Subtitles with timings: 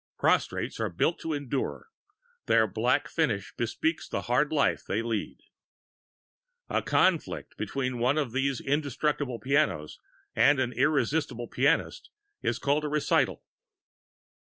[0.17, 1.85] Prostrates are built for endurance.
[2.47, 5.37] Their black finish bespeaks the hard life they lead.
[6.71, 9.99] A conflict between one of these indestructible pianos
[10.35, 12.09] and an irresistible pianist
[12.41, 13.43] is called a recital.